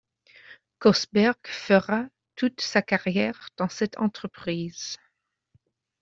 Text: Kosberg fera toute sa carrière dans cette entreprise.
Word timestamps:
Kosberg 0.79 1.37
fera 1.47 2.07
toute 2.35 2.59
sa 2.59 2.81
carrière 2.81 3.49
dans 3.57 3.69
cette 3.69 3.99
entreprise. 3.99 4.97